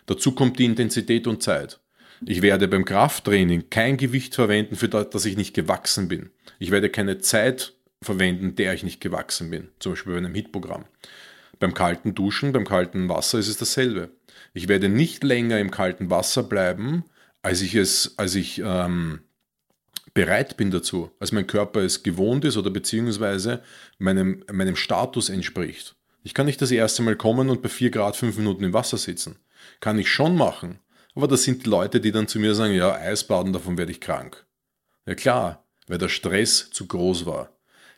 Dazu 0.05 0.33
kommt 0.33 0.59
die 0.59 0.65
Intensität 0.65 1.27
und 1.27 1.41
Zeit. 1.41 1.79
Ich 2.25 2.41
werde 2.41 2.67
beim 2.67 2.85
Krafttraining 2.85 3.69
kein 3.69 3.97
Gewicht 3.97 4.35
verwenden, 4.35 4.75
für 4.75 4.87
das 4.87 5.25
ich 5.25 5.37
nicht 5.37 5.53
gewachsen 5.53 6.07
bin. 6.07 6.29
Ich 6.59 6.71
werde 6.71 6.89
keine 6.89 7.19
Zeit 7.19 7.73
verwenden, 8.01 8.55
der 8.55 8.73
ich 8.73 8.83
nicht 8.83 9.01
gewachsen 9.01 9.49
bin. 9.49 9.69
Zum 9.79 9.93
Beispiel 9.93 10.13
bei 10.13 10.19
einem 10.19 10.35
Hitprogramm. 10.35 10.85
Beim 11.59 11.73
kalten 11.73 12.15
Duschen, 12.15 12.51
beim 12.51 12.65
kalten 12.65 13.09
Wasser 13.09 13.39
ist 13.39 13.47
es 13.47 13.57
dasselbe. 13.57 14.11
Ich 14.53 14.67
werde 14.67 14.89
nicht 14.89 15.23
länger 15.23 15.59
im 15.59 15.71
kalten 15.71 16.09
Wasser 16.09 16.43
bleiben, 16.43 17.05
als 17.41 17.61
ich 17.61 17.75
es, 17.75 18.15
als 18.17 18.35
ich 18.35 18.61
ähm, 18.63 19.21
bereit 20.15 20.57
bin 20.57 20.71
dazu, 20.71 21.11
als 21.19 21.31
mein 21.31 21.45
Körper 21.45 21.81
es 21.81 22.01
gewohnt 22.01 22.45
ist 22.45 22.57
oder 22.57 22.71
beziehungsweise 22.71 23.61
meinem, 23.99 24.43
meinem 24.51 24.75
Status 24.75 25.29
entspricht. 25.29 25.95
Ich 26.23 26.33
kann 26.33 26.47
nicht 26.47 26.61
das 26.61 26.71
erste 26.71 27.03
Mal 27.03 27.15
kommen 27.15 27.49
und 27.49 27.61
bei 27.61 27.69
4 27.69 27.91
Grad 27.91 28.15
5 28.15 28.37
Minuten 28.37 28.63
im 28.63 28.73
Wasser 28.73 28.97
sitzen. 28.97 29.35
Kann 29.81 29.99
ich 29.99 30.09
schon 30.09 30.35
machen, 30.35 30.79
aber 31.15 31.27
das 31.27 31.43
sind 31.43 31.65
die 31.65 31.69
Leute, 31.69 31.99
die 31.99 32.11
dann 32.11 32.27
zu 32.27 32.39
mir 32.39 32.55
sagen, 32.55 32.73
ja, 32.73 32.95
Eisbaden, 32.95 33.53
davon 33.53 33.77
werde 33.77 33.91
ich 33.91 34.01
krank. 34.01 34.45
Ja 35.05 35.15
klar, 35.15 35.65
weil 35.87 35.97
der 35.97 36.09
Stress 36.09 36.69
zu 36.71 36.87
groß 36.87 37.25
war. 37.25 37.51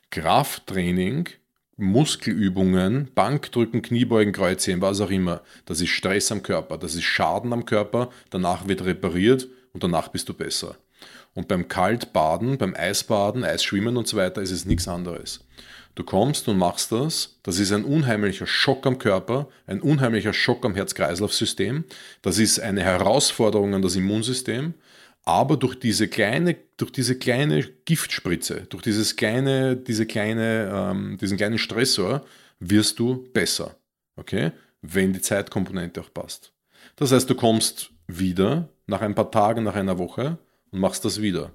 Krafttraining, 0.10 1.30
Muskelübungen, 1.78 3.12
Bankdrücken, 3.14 3.84
Kniebeugen, 3.84 4.34
Kreuzheben, 4.34 4.82
was 4.82 5.02
auch 5.02 5.12
immer, 5.12 5.44
das 5.66 5.82
ist 5.82 5.90
Stress 5.90 6.32
am 6.32 6.42
Körper, 6.42 6.80
das 6.80 6.96
ist 6.96 7.04
Schaden 7.04 7.54
am 7.54 7.66
Körper, 7.66 8.10
danach 8.32 8.68
wird 8.68 8.84
repariert 8.84 9.48
und 9.74 9.84
danach 9.84 10.08
bist 10.08 10.28
du 10.30 10.34
besser. 10.34 10.78
Und 11.38 11.48
beim 11.48 11.68
Kaltbaden, 11.68 12.58
beim 12.58 12.74
Eisbaden, 12.74 13.44
Eisschwimmen 13.44 13.96
und 13.96 14.08
so 14.08 14.18
weiter 14.18 14.42
ist 14.42 14.50
es 14.50 14.66
nichts 14.66 14.88
anderes. 14.88 15.46
Du 15.94 16.04
kommst 16.04 16.48
und 16.48 16.58
machst 16.58 16.92
das. 16.92 17.38
Das 17.44 17.60
ist 17.60 17.72
ein 17.72 17.84
unheimlicher 17.84 18.48
Schock 18.48 18.88
am 18.88 18.98
Körper, 18.98 19.48
ein 19.68 19.80
unheimlicher 19.80 20.34
Schock 20.34 20.66
am 20.66 20.74
Herz-Kreislauf-System. 20.74 21.84
Das 22.24 22.40
ist 22.40 22.60
eine 22.60 22.82
Herausforderung 22.82 23.76
an 23.76 23.84
das 23.84 23.96
Immunsystem. 23.96 24.74
Aber 25.26 25.58
durch 25.58 25.76
diese 25.76 26.08
kleine, 26.08 26.56
durch 26.76 26.92
diese 26.92 27.20
kleine 27.20 27.62
Giftspritze, 27.86 28.66
durch 28.70 28.82
dieses 28.82 29.16
kleine, 29.16 29.78
diese 29.78 30.08
kleine, 30.08 30.72
ähm, 30.74 31.20
diesen 31.22 31.38
kleinen 31.38 31.60
Stressor 31.60 32.26
wirst 32.60 32.98
du 32.98 33.30
besser. 33.32 33.76
Okay? 34.16 34.54
Wenn 34.82 35.14
die 35.14 35.22
Zeitkomponente 35.22 36.02
auch 36.02 36.12
passt. 36.12 36.52
Das 36.96 37.12
heißt, 37.12 37.30
du 37.30 37.36
kommst 37.36 37.92
wieder 38.08 38.70
nach 38.88 39.02
ein 39.02 39.14
paar 39.14 39.30
Tagen, 39.30 39.62
nach 39.62 39.76
einer 39.76 40.00
Woche 40.00 40.40
und 40.72 40.80
machst 40.80 41.06
das 41.06 41.22
wieder. 41.22 41.52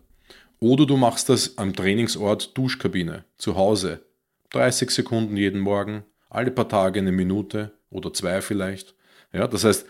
Oder 0.58 0.86
du 0.86 0.96
machst 0.96 1.28
das 1.28 1.58
am 1.58 1.74
Trainingsort 1.74 2.56
Duschkabine, 2.56 3.24
zu 3.36 3.56
Hause, 3.56 4.06
30 4.50 4.90
Sekunden 4.90 5.36
jeden 5.36 5.60
Morgen, 5.60 6.04
alle 6.30 6.50
paar 6.50 6.68
Tage 6.68 7.00
eine 7.00 7.12
Minute 7.12 7.72
oder 7.90 8.12
zwei 8.12 8.40
vielleicht. 8.42 8.94
Ja, 9.32 9.48
das 9.48 9.64
heißt, 9.64 9.86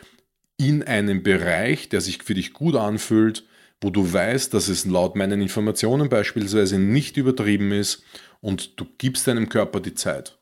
in 0.56 0.82
einem 0.82 1.22
Bereich, 1.22 1.88
der 1.88 2.00
sich 2.00 2.22
für 2.22 2.34
dich 2.34 2.52
gut 2.52 2.76
anfühlt, 2.76 3.44
wo 3.80 3.90
du 3.90 4.12
weißt, 4.12 4.54
dass 4.54 4.68
es 4.68 4.84
laut 4.84 5.16
meinen 5.16 5.42
Informationen 5.42 6.08
beispielsweise 6.08 6.78
nicht 6.78 7.16
übertrieben 7.16 7.72
ist 7.72 8.04
und 8.40 8.78
du 8.80 8.86
gibst 8.98 9.26
deinem 9.26 9.48
Körper 9.48 9.80
die 9.80 9.94
Zeit. 9.94 10.38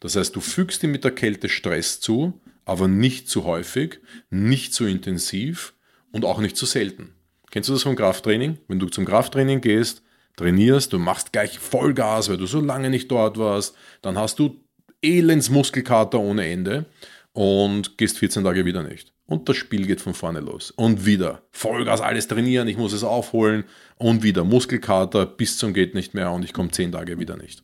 Das 0.00 0.16
heißt, 0.16 0.36
du 0.36 0.40
fügst 0.40 0.82
ihm 0.82 0.92
mit 0.92 1.02
der 1.04 1.10
Kälte 1.10 1.48
Stress 1.48 2.00
zu, 2.00 2.40
aber 2.64 2.86
nicht 2.86 3.28
zu 3.28 3.44
häufig, 3.44 4.00
nicht 4.30 4.74
zu 4.74 4.84
intensiv 4.84 5.74
und 6.12 6.24
auch 6.24 6.38
nicht 6.38 6.56
zu 6.56 6.66
selten. 6.66 7.14
Kennst 7.50 7.68
du 7.68 7.72
das 7.72 7.82
vom 7.82 7.96
Krafttraining? 7.96 8.58
Wenn 8.68 8.78
du 8.78 8.86
zum 8.86 9.04
Krafttraining 9.04 9.60
gehst, 9.60 10.02
trainierst, 10.36 10.92
du 10.92 10.98
machst 10.98 11.32
gleich 11.32 11.58
Vollgas, 11.58 12.28
weil 12.28 12.36
du 12.36 12.46
so 12.46 12.60
lange 12.60 12.90
nicht 12.90 13.10
dort 13.10 13.38
warst, 13.38 13.74
dann 14.02 14.18
hast 14.18 14.38
du 14.38 14.60
elends 15.02 15.50
Muskelkater 15.50 16.18
ohne 16.18 16.46
Ende 16.46 16.86
und 17.32 17.98
gehst 17.98 18.18
14 18.18 18.44
Tage 18.44 18.64
wieder 18.64 18.82
nicht. 18.82 19.12
Und 19.26 19.48
das 19.48 19.56
Spiel 19.56 19.86
geht 19.86 20.00
von 20.00 20.14
vorne 20.14 20.40
los. 20.40 20.70
Und 20.70 21.04
wieder 21.04 21.42
Vollgas, 21.50 22.00
alles 22.00 22.28
trainieren, 22.28 22.66
ich 22.68 22.78
muss 22.78 22.92
es 22.92 23.04
aufholen 23.04 23.64
und 23.96 24.22
wieder 24.22 24.44
Muskelkater 24.44 25.26
bis 25.26 25.58
zum 25.58 25.74
geht 25.74 25.94
nicht 25.94 26.14
mehr 26.14 26.30
und 26.32 26.44
ich 26.44 26.52
komme 26.52 26.70
10 26.70 26.92
Tage 26.92 27.18
wieder 27.18 27.36
nicht. 27.36 27.62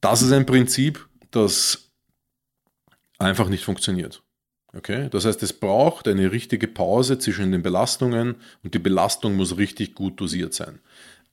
Das 0.00 0.22
ist 0.22 0.32
ein 0.32 0.46
Prinzip, 0.46 1.08
das 1.30 1.90
einfach 3.18 3.48
nicht 3.48 3.64
funktioniert. 3.64 4.22
Okay? 4.76 5.08
Das 5.10 5.24
heißt, 5.24 5.42
es 5.42 5.52
braucht 5.52 6.06
eine 6.06 6.30
richtige 6.32 6.68
Pause 6.68 7.18
zwischen 7.18 7.52
den 7.52 7.62
Belastungen 7.62 8.36
und 8.62 8.74
die 8.74 8.78
Belastung 8.78 9.36
muss 9.36 9.56
richtig 9.56 9.94
gut 9.94 10.20
dosiert 10.20 10.54
sein. 10.54 10.80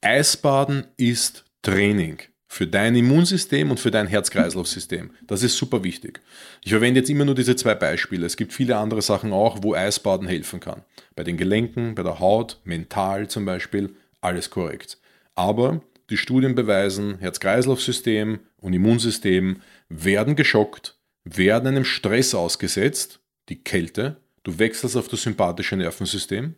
Eisbaden 0.01 0.85
ist 0.97 1.45
Training 1.61 2.19
für 2.47 2.65
dein 2.65 2.95
Immunsystem 2.95 3.69
und 3.71 3.79
für 3.79 3.91
dein 3.91 4.07
Herz-Kreislauf-System. 4.07 5.11
Das 5.27 5.43
ist 5.43 5.57
super 5.57 5.83
wichtig. 5.83 6.21
Ich 6.63 6.71
verwende 6.71 7.01
jetzt 7.01 7.09
immer 7.09 7.25
nur 7.25 7.35
diese 7.35 7.55
zwei 7.55 7.75
Beispiele. 7.75 8.25
Es 8.25 8.37
gibt 8.37 8.53
viele 8.53 8.77
andere 8.77 9.01
Sachen 9.01 9.33
auch, 9.33 9.59
wo 9.61 9.73
Eisbaden 9.73 10.27
helfen 10.27 10.59
kann. 10.59 10.83
Bei 11.15 11.23
den 11.23 11.37
Gelenken, 11.37 11.93
bei 11.93 12.03
der 12.03 12.19
Haut, 12.19 12.59
mental 12.63 13.27
zum 13.27 13.45
Beispiel, 13.45 13.95
alles 14.21 14.49
korrekt. 14.49 14.97
Aber 15.35 15.81
die 16.09 16.17
Studien 16.17 16.55
beweisen, 16.55 17.19
Herz-Kreislauf-System 17.19 18.39
und 18.57 18.73
Immunsystem 18.73 19.61
werden 19.89 20.35
geschockt, 20.35 20.97
werden 21.25 21.67
einem 21.67 21.85
Stress 21.85 22.33
ausgesetzt, 22.33 23.19
die 23.49 23.63
Kälte, 23.63 24.17
du 24.43 24.59
wechselst 24.59 24.95
auf 24.95 25.07
das 25.07 25.23
sympathische 25.23 25.75
Nervensystem 25.75 26.55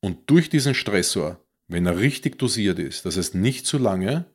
und 0.00 0.30
durch 0.30 0.48
diesen 0.50 0.74
Stressor, 0.74 1.40
wenn 1.68 1.86
er 1.86 1.98
richtig 1.98 2.38
dosiert 2.38 2.78
ist, 2.78 3.04
das 3.04 3.16
heißt 3.16 3.34
nicht 3.34 3.66
zu 3.66 3.78
lange, 3.78 4.26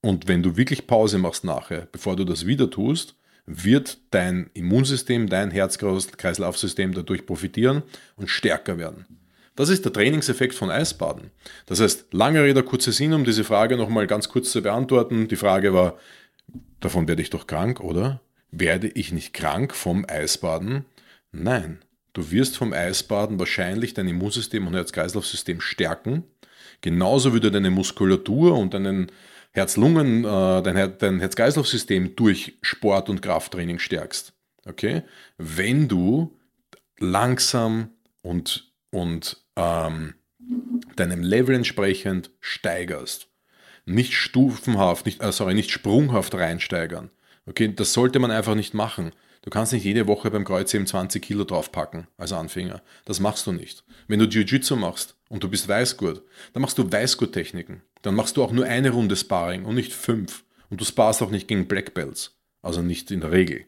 und 0.00 0.28
wenn 0.28 0.42
du 0.42 0.56
wirklich 0.56 0.86
Pause 0.86 1.18
machst 1.18 1.44
nachher, 1.44 1.88
bevor 1.90 2.16
du 2.16 2.24
das 2.24 2.46
wieder 2.46 2.70
tust, 2.70 3.16
wird 3.46 3.98
dein 4.10 4.50
Immunsystem, 4.54 5.28
dein 5.28 5.50
Herz-Kreislauf-System 5.50 6.92
dadurch 6.94 7.26
profitieren 7.26 7.82
und 8.16 8.28
stärker 8.28 8.78
werden. 8.78 9.06
Das 9.56 9.70
ist 9.70 9.84
der 9.84 9.92
Trainingseffekt 9.92 10.54
von 10.54 10.70
Eisbaden. 10.70 11.30
Das 11.66 11.80
heißt, 11.80 12.12
lange 12.14 12.44
Rede, 12.44 12.62
kurzer 12.62 12.92
Sinn, 12.92 13.12
um 13.12 13.24
diese 13.24 13.42
Frage 13.42 13.76
nochmal 13.76 14.06
ganz 14.06 14.28
kurz 14.28 14.52
zu 14.52 14.62
beantworten. 14.62 15.26
Die 15.26 15.36
Frage 15.36 15.74
war, 15.74 15.98
davon 16.78 17.08
werde 17.08 17.22
ich 17.22 17.30
doch 17.30 17.46
krank, 17.48 17.80
oder? 17.80 18.20
Werde 18.50 18.88
ich 18.88 19.12
nicht 19.12 19.34
krank 19.34 19.74
vom 19.74 20.04
Eisbaden? 20.08 20.84
Nein, 21.32 21.80
du 22.12 22.30
wirst 22.30 22.56
vom 22.56 22.72
Eisbaden 22.72 23.38
wahrscheinlich 23.38 23.94
dein 23.94 24.08
Immunsystem 24.08 24.66
und 24.66 24.74
Herz-Kreislauf-System 24.74 25.60
stärken. 25.60 26.24
Genauso 26.80 27.34
wie 27.34 27.40
du 27.40 27.50
deine 27.50 27.70
Muskulatur 27.70 28.56
und 28.56 28.74
deinen 28.74 29.10
Herz-Lungen, 29.52 30.24
äh, 30.24 30.62
dein, 30.62 31.20
Herz-Kreislauf-System 31.20 32.16
durch 32.16 32.58
Sport 32.62 33.08
und 33.08 33.22
Krafttraining 33.22 33.78
stärkst. 33.78 34.32
Okay? 34.66 35.02
Wenn 35.36 35.88
du 35.88 36.36
langsam 36.98 37.90
und, 38.22 38.72
und 38.90 39.42
ähm, 39.56 40.14
deinem 40.96 41.22
Level 41.22 41.54
entsprechend 41.54 42.30
steigerst. 42.40 43.28
Nicht 43.84 44.14
stufenhaft, 44.14 45.06
nicht, 45.06 45.22
äh, 45.22 45.32
sorry, 45.32 45.54
nicht 45.54 45.70
sprunghaft 45.70 46.34
reinsteigern. 46.34 47.10
Okay, 47.48 47.72
das 47.74 47.94
sollte 47.94 48.18
man 48.18 48.30
einfach 48.30 48.54
nicht 48.54 48.74
machen. 48.74 49.12
Du 49.42 49.50
kannst 49.50 49.72
nicht 49.72 49.84
jede 49.84 50.06
Woche 50.06 50.30
beim 50.30 50.44
Kreuzheben 50.44 50.86
20 50.86 51.22
Kilo 51.22 51.44
draufpacken 51.44 52.06
als 52.18 52.32
Anfänger. 52.32 52.82
Das 53.06 53.20
machst 53.20 53.46
du 53.46 53.52
nicht. 53.52 53.84
Wenn 54.06 54.18
du 54.18 54.26
Jiu-Jitsu 54.26 54.76
machst 54.76 55.16
und 55.30 55.42
du 55.42 55.48
bist 55.48 55.66
Weißgurt, 55.66 56.22
dann 56.52 56.60
machst 56.60 56.76
du 56.76 56.92
Weißgurt-Techniken. 56.92 57.80
Dann 58.02 58.14
machst 58.14 58.36
du 58.36 58.44
auch 58.44 58.52
nur 58.52 58.66
eine 58.66 58.90
Runde 58.90 59.16
Sparring 59.16 59.64
und 59.64 59.76
nicht 59.76 59.94
fünf. 59.94 60.44
Und 60.68 60.80
du 60.80 60.84
sparst 60.84 61.22
auch 61.22 61.30
nicht 61.30 61.48
gegen 61.48 61.66
Black 61.66 61.94
Belts. 61.94 62.36
Also 62.60 62.82
nicht 62.82 63.10
in 63.10 63.20
der 63.20 63.32
Regel. 63.32 63.64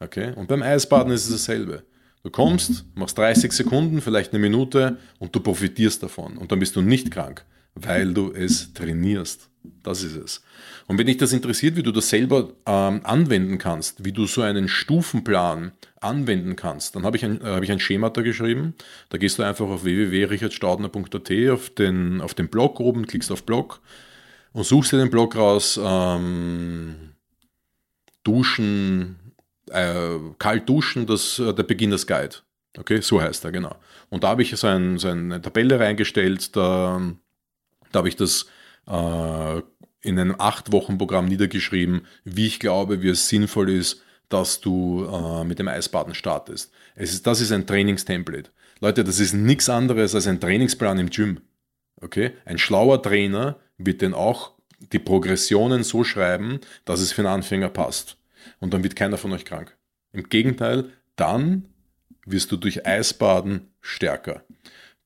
Okay? 0.00 0.34
Und 0.36 0.48
beim 0.48 0.62
Eisbaden 0.62 1.12
ist 1.12 1.24
es 1.24 1.30
dasselbe. 1.30 1.84
Du 2.22 2.30
kommst, 2.30 2.84
machst 2.94 3.16
30 3.16 3.52
Sekunden, 3.52 4.02
vielleicht 4.02 4.32
eine 4.32 4.40
Minute 4.40 4.98
und 5.18 5.34
du 5.34 5.40
profitierst 5.40 6.02
davon. 6.02 6.36
Und 6.36 6.52
dann 6.52 6.58
bist 6.58 6.76
du 6.76 6.82
nicht 6.82 7.10
krank, 7.10 7.46
weil 7.74 8.14
du 8.14 8.32
es 8.32 8.72
trainierst. 8.72 9.50
Das 9.82 10.02
ist 10.02 10.16
es. 10.16 10.42
Und 10.86 10.98
wenn 10.98 11.06
dich 11.06 11.16
das 11.16 11.32
interessiert, 11.32 11.76
wie 11.76 11.82
du 11.82 11.90
das 11.90 12.10
selber 12.10 12.52
ähm, 12.66 13.00
anwenden 13.04 13.56
kannst, 13.58 14.04
wie 14.04 14.12
du 14.12 14.26
so 14.26 14.42
einen 14.42 14.68
Stufenplan 14.68 15.72
anwenden 16.00 16.56
kannst, 16.56 16.94
dann 16.94 17.04
habe 17.04 17.16
ich, 17.16 17.24
ein, 17.24 17.40
äh, 17.40 17.44
hab 17.44 17.62
ich 17.62 17.72
ein 17.72 17.80
Schema 17.80 18.10
da 18.10 18.20
geschrieben. 18.20 18.74
Da 19.08 19.16
gehst 19.16 19.38
du 19.38 19.42
einfach 19.42 19.66
auf 19.66 19.84
www.richardstaudner.at 19.84 21.50
auf 21.50 21.70
den, 21.70 22.20
auf 22.20 22.34
den 22.34 22.48
Blog 22.48 22.80
oben, 22.80 23.06
klickst 23.06 23.32
auf 23.32 23.44
Blog 23.44 23.80
und 24.52 24.64
suchst 24.64 24.92
dir 24.92 24.98
den 24.98 25.10
Blog 25.10 25.34
raus, 25.36 25.80
ähm, 25.82 27.14
Duschen, 28.22 29.16
äh, 29.70 30.18
kalt 30.38 30.68
duschen, 30.68 31.06
das, 31.06 31.38
äh, 31.38 31.54
der 31.54 31.62
Beginners 31.62 32.06
Guide. 32.06 32.36
Okay, 32.76 33.00
so 33.00 33.20
heißt 33.20 33.44
er, 33.44 33.52
genau. 33.52 33.76
Und 34.10 34.24
da 34.24 34.28
habe 34.28 34.42
ich 34.42 34.54
so, 34.56 34.66
ein, 34.66 34.98
so 34.98 35.08
eine 35.08 35.40
Tabelle 35.40 35.78
reingestellt, 35.78 36.56
da, 36.56 37.00
da 37.94 37.98
habe 37.98 38.08
ich 38.08 38.16
das 38.16 38.46
äh, 38.86 39.62
in 40.02 40.18
einem 40.18 40.36
acht 40.38 40.72
Wochen 40.72 40.98
Programm 40.98 41.26
niedergeschrieben, 41.26 42.06
wie 42.24 42.46
ich 42.46 42.60
glaube, 42.60 43.02
wie 43.02 43.08
es 43.08 43.28
sinnvoll 43.28 43.70
ist, 43.70 44.02
dass 44.28 44.60
du 44.60 45.04
äh, 45.04 45.44
mit 45.44 45.58
dem 45.58 45.68
Eisbaden 45.68 46.14
startest. 46.14 46.72
Es 46.94 47.12
ist, 47.12 47.26
das 47.26 47.40
ist 47.40 47.52
ein 47.52 47.66
Trainingstemplate. 47.66 48.50
Leute, 48.80 49.04
das 49.04 49.20
ist 49.20 49.32
nichts 49.32 49.68
anderes 49.68 50.14
als 50.14 50.26
ein 50.26 50.40
Trainingsplan 50.40 50.98
im 50.98 51.10
Gym. 51.10 51.40
Okay? 52.00 52.32
Ein 52.44 52.58
schlauer 52.58 53.02
Trainer 53.02 53.56
wird 53.78 54.02
dann 54.02 54.14
auch 54.14 54.52
die 54.92 54.98
Progressionen 54.98 55.84
so 55.84 56.04
schreiben, 56.04 56.60
dass 56.84 57.00
es 57.00 57.12
für 57.12 57.22
einen 57.22 57.34
Anfänger 57.34 57.68
passt. 57.68 58.16
Und 58.60 58.74
dann 58.74 58.82
wird 58.82 58.96
keiner 58.96 59.16
von 59.16 59.32
euch 59.32 59.44
krank. 59.44 59.76
Im 60.12 60.28
Gegenteil, 60.28 60.90
dann 61.16 61.68
wirst 62.26 62.52
du 62.52 62.56
durch 62.56 62.86
Eisbaden 62.86 63.68
stärker. 63.80 64.42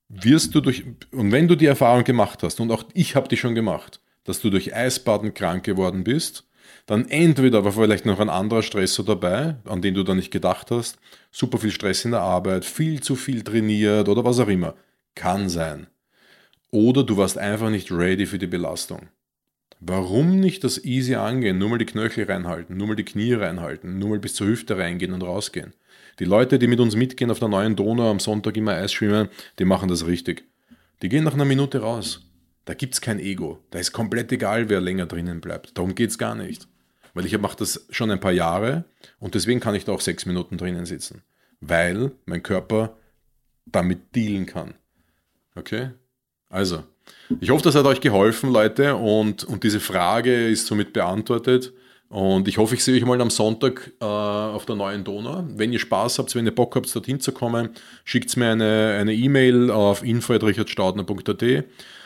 Wirst 0.08 0.54
du 0.54 0.60
durch, 0.60 0.84
und 1.12 1.32
wenn 1.32 1.48
du 1.48 1.54
die 1.54 1.66
Erfahrung 1.66 2.04
gemacht 2.04 2.42
hast, 2.42 2.60
und 2.60 2.70
auch 2.70 2.84
ich 2.94 3.14
habe 3.14 3.28
die 3.28 3.36
schon 3.36 3.54
gemacht, 3.54 4.00
dass 4.24 4.40
du 4.40 4.50
durch 4.50 4.74
Eisbaden 4.74 5.34
krank 5.34 5.64
geworden 5.64 6.04
bist, 6.04 6.44
dann 6.86 7.06
entweder 7.08 7.64
war 7.64 7.72
vielleicht 7.72 8.06
noch 8.06 8.18
ein 8.18 8.30
anderer 8.30 8.62
Stressor 8.62 9.04
dabei, 9.04 9.56
an 9.66 9.82
den 9.82 9.94
du 9.94 10.04
da 10.04 10.14
nicht 10.14 10.30
gedacht 10.30 10.70
hast, 10.70 10.98
super 11.30 11.58
viel 11.58 11.70
Stress 11.70 12.06
in 12.06 12.12
der 12.12 12.20
Arbeit, 12.20 12.64
viel 12.64 13.02
zu 13.02 13.14
viel 13.14 13.42
trainiert 13.42 14.08
oder 14.08 14.24
was 14.24 14.40
auch 14.40 14.48
immer. 14.48 14.74
Kann 15.14 15.50
sein. 15.50 15.88
Oder 16.70 17.04
du 17.04 17.18
warst 17.18 17.36
einfach 17.36 17.68
nicht 17.68 17.92
ready 17.92 18.24
für 18.24 18.38
die 18.38 18.46
Belastung. 18.46 19.08
Warum 19.80 20.40
nicht 20.40 20.64
das 20.64 20.82
easy 20.82 21.14
angehen, 21.14 21.58
nur 21.58 21.68
mal 21.68 21.78
die 21.78 21.86
Knöchel 21.86 22.24
reinhalten, 22.24 22.76
nur 22.76 22.88
mal 22.88 22.96
die 22.96 23.04
Knie 23.04 23.34
reinhalten, 23.34 23.98
nur 23.98 24.10
mal 24.10 24.18
bis 24.18 24.34
zur 24.34 24.46
Hüfte 24.46 24.78
reingehen 24.78 25.12
und 25.12 25.22
rausgehen? 25.22 25.74
Die 26.18 26.24
Leute, 26.24 26.58
die 26.58 26.66
mit 26.66 26.80
uns 26.80 26.96
mitgehen 26.96 27.30
auf 27.30 27.38
der 27.38 27.48
neuen 27.48 27.76
Donau 27.76 28.10
am 28.10 28.20
Sonntag 28.20 28.56
immer 28.56 28.72
Eis 28.72 28.92
schwimmen, 28.92 29.28
die 29.58 29.64
machen 29.64 29.88
das 29.88 30.06
richtig. 30.06 30.44
Die 31.02 31.08
gehen 31.08 31.24
nach 31.24 31.34
einer 31.34 31.44
Minute 31.44 31.80
raus. 31.80 32.22
Da 32.64 32.74
gibt 32.74 32.94
es 32.94 33.00
kein 33.00 33.20
Ego. 33.20 33.60
Da 33.70 33.78
ist 33.78 33.92
komplett 33.92 34.32
egal, 34.32 34.68
wer 34.68 34.80
länger 34.80 35.06
drinnen 35.06 35.40
bleibt. 35.40 35.78
Darum 35.78 35.94
geht 35.94 36.10
es 36.10 36.18
gar 36.18 36.34
nicht. 36.34 36.66
Weil 37.14 37.24
ich 37.24 37.38
mache 37.38 37.56
das 37.56 37.86
schon 37.90 38.10
ein 38.10 38.20
paar 38.20 38.32
Jahre 38.32 38.84
und 39.18 39.34
deswegen 39.34 39.60
kann 39.60 39.74
ich 39.74 39.84
da 39.84 39.92
auch 39.92 40.00
sechs 40.00 40.26
Minuten 40.26 40.58
drinnen 40.58 40.86
sitzen. 40.86 41.22
Weil 41.60 42.12
mein 42.26 42.42
Körper 42.42 42.96
damit 43.64 44.14
dealen 44.14 44.46
kann. 44.46 44.74
Okay? 45.54 45.90
Also, 46.48 46.84
ich 47.40 47.50
hoffe, 47.50 47.64
das 47.64 47.74
hat 47.74 47.86
euch 47.86 48.00
geholfen, 48.00 48.50
Leute, 48.50 48.96
und, 48.96 49.44
und 49.44 49.64
diese 49.64 49.80
Frage 49.80 50.48
ist 50.48 50.66
somit 50.66 50.92
beantwortet. 50.92 51.72
Und 52.08 52.48
ich 52.48 52.56
hoffe, 52.56 52.74
ich 52.74 52.82
sehe 52.82 52.96
euch 52.96 53.04
mal 53.04 53.20
am 53.20 53.28
Sonntag 53.28 53.92
äh, 54.00 54.04
auf 54.04 54.64
der 54.64 54.76
neuen 54.76 55.04
Donau. 55.04 55.44
Wenn 55.54 55.72
ihr 55.72 55.78
Spaß 55.78 56.18
habt, 56.18 56.34
wenn 56.34 56.46
ihr 56.46 56.54
Bock 56.54 56.74
habt, 56.74 56.94
dorthin 56.94 57.20
zu 57.20 57.32
kommen, 57.32 57.70
schickt 58.04 58.34
mir 58.36 58.52
eine 58.52 59.12
E-Mail 59.12 59.68
e 59.68 59.72
auf 59.72 60.02
info.richardstaudner.at 60.02 61.64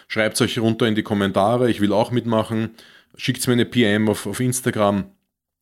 Schreibt 0.09 0.35
es 0.35 0.41
euch 0.41 0.59
runter 0.59 0.87
in 0.87 0.97
die 0.97 1.05
Kommentare, 1.05 1.71
ich 1.71 1.81
will 1.81 1.93
auch 1.93 2.11
mitmachen. 2.11 2.71
Schickt 3.17 3.47
mir 3.47 3.55
eine 3.55 3.65
PM 3.65 4.09
auf, 4.09 4.27
auf 4.27 4.41
Instagram. 4.41 5.05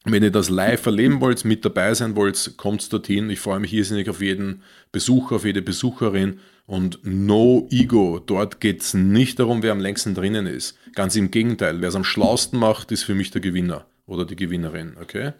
Wenn 0.04 0.22
ihr 0.22 0.30
das 0.30 0.48
live 0.48 0.86
erleben 0.86 1.20
wollt, 1.20 1.44
mit 1.44 1.62
dabei 1.62 1.92
sein 1.92 2.16
wollt, 2.16 2.54
kommt 2.56 2.90
dorthin. 2.90 3.28
Ich 3.28 3.40
freue 3.40 3.60
mich 3.60 3.74
irrsinnig 3.74 4.08
auf 4.08 4.22
jeden 4.22 4.62
Besucher, 4.90 5.36
auf 5.36 5.44
jede 5.44 5.60
Besucherin. 5.60 6.40
Und 6.64 7.00
no 7.02 7.68
ego. 7.70 8.20
Dort 8.24 8.60
geht 8.60 8.80
es 8.80 8.94
nicht 8.94 9.38
darum, 9.38 9.62
wer 9.62 9.72
am 9.72 9.80
längsten 9.80 10.14
drinnen 10.14 10.46
ist. 10.46 10.78
Ganz 10.94 11.14
im 11.16 11.30
Gegenteil. 11.30 11.82
Wer 11.82 11.90
es 11.90 11.94
am 11.94 12.04
schlausten 12.04 12.58
macht, 12.58 12.90
ist 12.92 13.02
für 13.02 13.14
mich 13.14 13.30
der 13.30 13.42
Gewinner 13.42 13.84
oder 14.10 14.24
die 14.24 14.36
Gewinnerin. 14.36 14.96
Okay? 15.00 15.32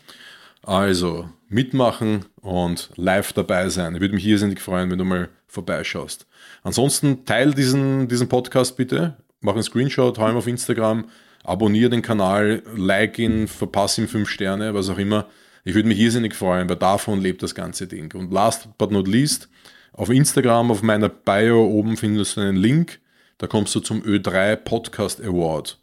Also 0.62 1.28
mitmachen 1.48 2.26
und 2.40 2.90
live 2.96 3.32
dabei 3.32 3.68
sein. 3.68 3.94
Ich 3.94 4.00
würde 4.00 4.14
mich 4.14 4.26
irrsinnig 4.26 4.60
freuen, 4.60 4.90
wenn 4.90 4.98
du 4.98 5.04
mal 5.04 5.28
vorbeischaust. 5.46 6.26
Ansonsten 6.62 7.24
teil 7.24 7.52
diesen, 7.52 8.08
diesen 8.08 8.28
Podcast 8.28 8.76
bitte, 8.76 9.16
mach 9.40 9.54
einen 9.54 9.62
Screenshot, 9.62 10.18
hau 10.18 10.28
ihn 10.28 10.36
auf 10.36 10.46
Instagram, 10.46 11.06
abonniere 11.44 11.90
den 11.90 12.02
Kanal, 12.02 12.62
like 12.76 13.18
ihn, 13.18 13.48
verpasse 13.48 14.02
ihm 14.02 14.08
fünf 14.08 14.28
Sterne, 14.28 14.74
was 14.74 14.88
auch 14.88 14.98
immer. 14.98 15.26
Ich 15.64 15.74
würde 15.74 15.88
mich 15.88 15.98
irrsinnig 15.98 16.34
freuen, 16.34 16.68
weil 16.68 16.76
davon 16.76 17.20
lebt 17.20 17.42
das 17.42 17.54
ganze 17.54 17.86
Ding. 17.86 18.14
Und 18.14 18.32
last 18.32 18.68
but 18.78 18.92
not 18.92 19.08
least, 19.08 19.48
auf 19.92 20.10
Instagram, 20.10 20.70
auf 20.70 20.82
meiner 20.82 21.08
Bio 21.08 21.66
oben 21.66 21.96
findest 21.96 22.36
du 22.36 22.42
einen 22.42 22.56
Link, 22.56 23.00
da 23.38 23.46
kommst 23.46 23.74
du 23.74 23.80
zum 23.80 24.02
Ö3 24.02 24.56
Podcast 24.56 25.20
Award. 25.22 25.79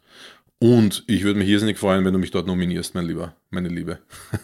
Und 0.60 1.04
ich 1.06 1.22
würde 1.22 1.38
mich 1.38 1.48
irrsinnig 1.48 1.78
freuen, 1.78 2.04
wenn 2.04 2.12
du 2.12 2.18
mich 2.18 2.32
dort 2.32 2.48
nominierst, 2.48 2.94
mein 2.94 3.06
Lieber, 3.06 3.34
meine 3.50 3.68
Liebe. 3.68 3.98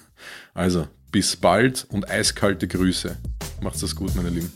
Also, 0.54 0.87
bis 1.11 1.37
bald 1.37 1.85
und 1.90 2.09
eiskalte 2.09 2.68
Grüße. 2.68 3.16
Macht's 3.61 3.80
das 3.80 3.97
gut, 3.97 4.14
meine 4.14 4.30
Lieben. 4.30 4.50